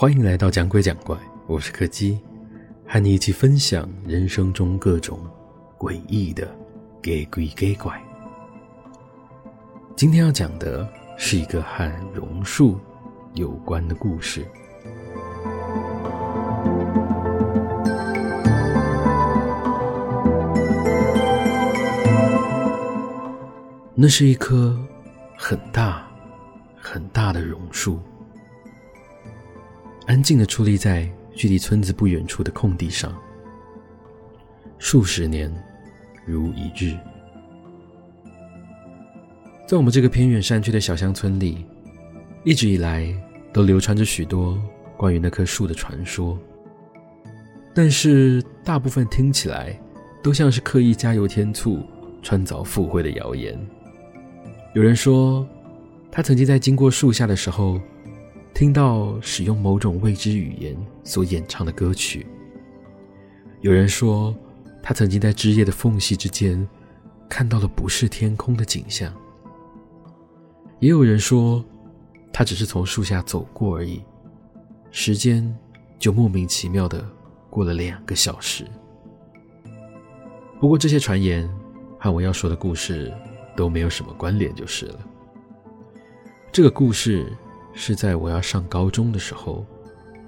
[0.00, 1.18] 欢迎来到讲鬼讲怪，
[1.48, 2.20] 我是柯基，
[2.86, 5.18] 和你一起分享人生中各种
[5.76, 6.48] 诡异的
[7.02, 8.00] 给鬼给怪。
[9.96, 12.78] 今天要讲的是一个和榕树
[13.34, 14.46] 有关的故事。
[23.96, 24.78] 那是一棵
[25.36, 26.06] 很大
[26.76, 27.98] 很大的榕树。
[30.08, 33.14] 安静地矗立在距离村子不远处的空地上，
[34.78, 35.54] 数十年
[36.24, 36.96] 如一日。
[39.66, 41.66] 在我们这个偏远山区的小乡村里，
[42.42, 43.14] 一直以来
[43.52, 44.58] 都流传着许多
[44.96, 46.38] 关于那棵树的传说，
[47.74, 49.78] 但是大部分听起来
[50.22, 51.84] 都像是刻意加油添醋、
[52.22, 53.54] 穿凿附会的谣言。
[54.74, 55.46] 有人说，
[56.10, 57.78] 他曾经在经过树下的时候，
[58.58, 62.26] 听到使用某种未知语言所演唱的歌曲。
[63.60, 64.34] 有人说，
[64.82, 66.68] 他曾经在枝叶的缝隙之间
[67.28, 69.14] 看到了不是天空的景象。
[70.80, 71.64] 也有人说，
[72.32, 74.02] 他只是从树下走过而已，
[74.90, 75.56] 时间
[75.96, 77.08] 就莫名其妙的
[77.48, 78.66] 过了两个小时。
[80.58, 81.48] 不过这些传言
[81.96, 83.14] 和我要说的故事
[83.56, 84.98] 都没有什么关联，就是了。
[86.50, 87.32] 这个故事。
[87.80, 89.64] 是在我要上高中的时候，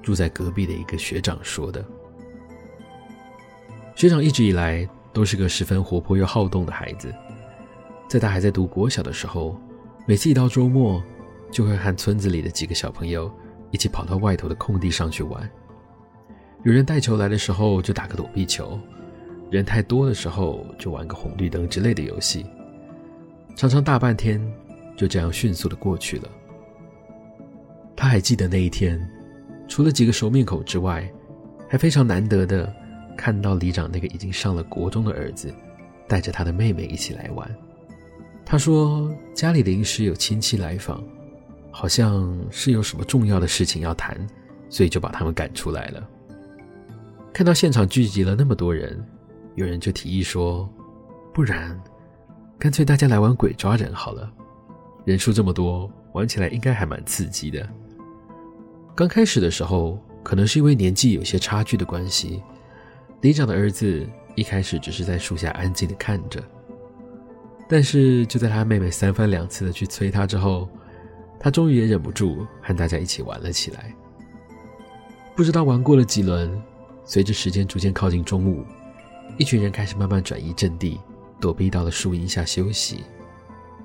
[0.00, 1.84] 住在隔壁的一个学长说的。
[3.96, 7.12] 学长一直以来都是个十分活泼又好动的孩子，
[8.08, 9.60] 在他还在读国小的时候，
[10.06, 11.02] 每次一到周末，
[11.50, 13.28] 就会和村子里的几个小朋友
[13.72, 15.50] 一起跑到外头的空地上去玩。
[16.62, 18.78] 有人带球来的时候，就打个躲避球；
[19.50, 22.46] 人太多的时候，就玩个红绿灯之类的游戏。
[23.56, 24.40] 常常大半天
[24.96, 26.28] 就这样迅速的过去了。
[28.02, 29.00] 他还记得那一天，
[29.68, 31.08] 除了几个熟面孔之外，
[31.68, 32.74] 还非常难得的
[33.16, 35.54] 看到里长那个已经上了国中的儿子，
[36.08, 37.48] 带着他的妹妹一起来玩。
[38.44, 41.00] 他说家里临时有亲戚来访，
[41.70, 44.18] 好像是有什么重要的事情要谈，
[44.68, 46.04] 所以就把他们赶出来了。
[47.32, 49.00] 看到现场聚集了那么多人，
[49.54, 50.68] 有人就提议说，
[51.32, 51.80] 不然
[52.58, 54.28] 干脆大家来玩鬼抓人好了，
[55.04, 57.64] 人数这么多，玩起来应该还蛮刺激的。
[58.94, 62.42] 刚开始的时候，可能是因为年纪有些差距的关系，
[63.22, 66.42] 李长的儿子一开始只是在树下安静的看着。
[67.66, 70.68] 但是就在他妹妹三番两次的去催他之后，
[71.40, 73.94] 他终于也忍不住和大家一起玩了起来。
[75.34, 76.62] 不知道玩过了几轮，
[77.06, 78.62] 随着时间逐渐靠近中午，
[79.38, 81.00] 一群人开始慢慢转移阵地，
[81.40, 83.04] 躲避到了树荫下休息。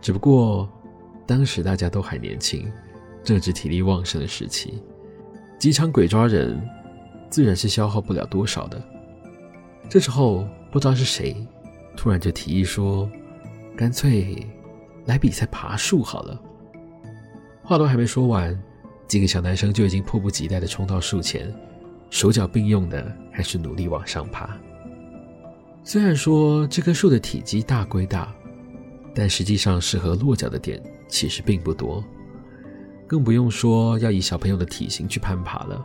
[0.02, 0.70] 只不过
[1.26, 2.70] 当时大家都还年轻，
[3.24, 4.84] 正值体力旺盛的时期。
[5.60, 6.62] 几场鬼抓人，
[7.30, 8.82] 自然是消耗不了多少的。
[9.90, 11.36] 这时候，不知道是谁，
[11.96, 13.10] 突然就提议说
[13.76, 14.38] ：“干脆
[15.06, 16.40] 来比赛爬树好了。”
[17.64, 18.58] 话都还没说完，
[19.08, 21.52] 几个小男生就已经迫不及待地冲到树前，
[22.10, 24.56] 手脚并用的开始努力往上爬。
[25.84, 28.32] 虽然说这棵树的体积大归大，
[29.16, 32.04] 但实际上适合落脚的点其实并不多。
[33.08, 35.84] 更不用说要以小朋友的体型去攀爬了。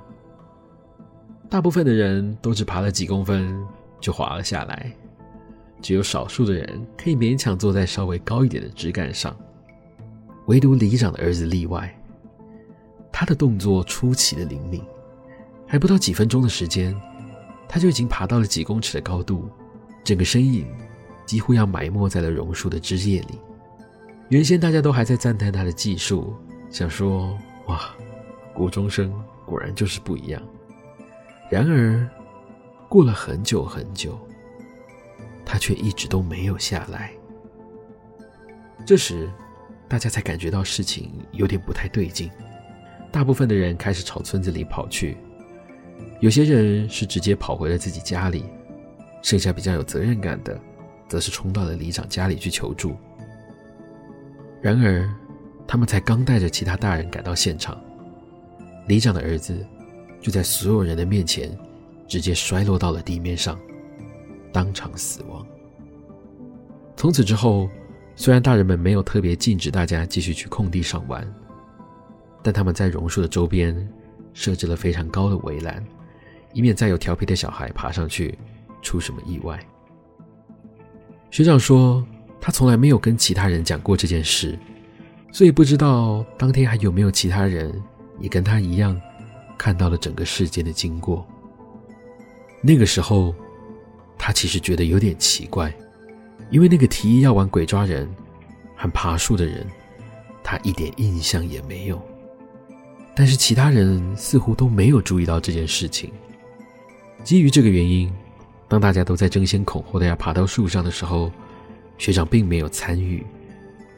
[1.49, 3.57] 大部分的人都只爬了几公分
[4.01, 4.93] 就滑了下来，
[5.81, 9.37] 只有少数的人可以勉强坐在稍微高一点的枝干上。
[10.47, 11.95] 唯独里长的儿子例外，
[13.13, 14.83] 他的动作出奇的灵敏，
[15.67, 16.93] 还不到几分钟的时间，
[17.69, 19.49] 他就已经爬到了几公尺的高度，
[20.03, 20.67] 整个身影
[21.25, 23.39] 几乎要埋没在了榕树的枝叶里。
[24.31, 26.35] 原先大家都还在赞叹他的技术。
[26.73, 27.95] 想说哇，
[28.55, 29.13] 国中生
[29.45, 30.43] 果然就是不一样。
[31.51, 32.09] 然而，
[32.89, 34.19] 过了很久很久，
[35.45, 37.13] 他却一直都没有下来。
[38.87, 39.31] 这时，
[39.87, 42.31] 大家才感觉到事情有点不太对劲。
[43.13, 45.19] 大部分的人开始朝村子里跑去，
[46.21, 48.47] 有些人是直接跑回了自己家里，
[49.21, 50.59] 剩下比较有责任感的，
[51.07, 52.97] 则是冲到了里长家里去求助。
[54.63, 55.07] 然而，
[55.67, 57.81] 他们才刚带着其他大人赶到现场，
[58.87, 59.67] 里长的儿子
[60.21, 61.51] 就在所有人的面前
[62.07, 63.59] 直接摔落到了地面上，
[64.53, 65.47] 当场死亡。
[66.95, 67.71] 从此之后，
[68.15, 71.27] 虽然大人们没有特别禁止大家继续去空地上玩，
[72.43, 73.75] 但他们在榕树的周边
[74.35, 75.83] 设置了非常高的围栏，
[76.53, 78.39] 以免再有调皮的小孩爬上去
[78.83, 79.59] 出什么意外。
[81.31, 82.07] 学长说，
[82.39, 84.59] 他从来没有跟其他人讲过这件事。
[85.33, 87.73] 所以不知道当天还有没有其他人
[88.21, 89.01] 也跟他一样，
[89.57, 91.27] 看到了整个事件的经过。
[92.61, 93.35] 那个时候，
[94.19, 95.75] 他其实觉得有点奇怪，
[96.51, 98.09] 因为那个提议要玩鬼抓人
[98.77, 99.67] 和爬树的人，
[100.45, 102.01] 他一点印象也没有。
[103.15, 106.13] 但是其他人似乎都没有注意到这件事情。
[107.25, 108.13] 基于这个原因，
[108.69, 111.33] 当大家都在争先恐后的要爬到树上的时候，
[111.97, 113.25] 学长并没有参与，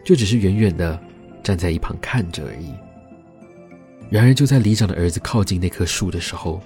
[0.05, 1.01] 就只是远远的
[1.45, 2.75] 站在一旁看着而已。
[4.11, 6.61] 然而，就在里长的儿子靠近那棵树的时候，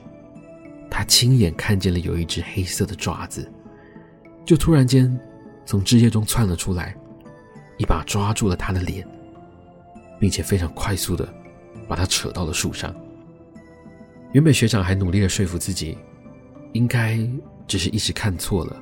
[0.90, 3.50] 他亲眼看见了有一只黑色的爪子，
[4.46, 5.18] 就突然间
[5.66, 6.96] 从枝叶中窜了出来，
[7.76, 9.06] 一把抓住了他的脸，
[10.18, 11.28] 并且非常快速的
[11.86, 12.94] 把他扯到了树上。
[14.32, 15.96] 原本学长还努力的说服自己，
[16.72, 17.18] 应该
[17.66, 18.76] 只是一时看错了。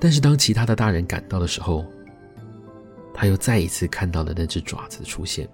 [0.00, 1.84] 但是当其他的大人赶到的时候，
[3.20, 5.46] 他又再一次看到了那只爪子的出现。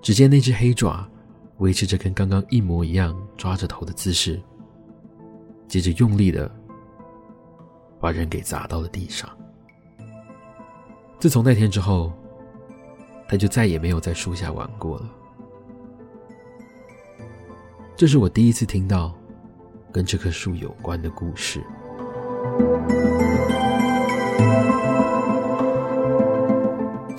[0.00, 1.08] 只见那只黑爪
[1.58, 4.42] 维持着跟刚刚一模一样抓着头的姿势，
[5.68, 6.52] 接着用力的
[8.00, 9.30] 把人给砸到了地上。
[11.20, 12.12] 自从那天之后，
[13.28, 15.08] 他就再也没有在树下玩过了。
[17.94, 19.14] 这是我第一次听到
[19.92, 21.62] 跟这棵树有关的故事。